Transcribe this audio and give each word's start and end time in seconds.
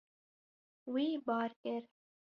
Wî 0.93 1.07
bar 1.27 1.49
kir. 1.61 1.83